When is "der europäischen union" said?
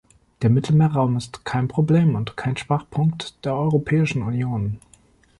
3.45-4.79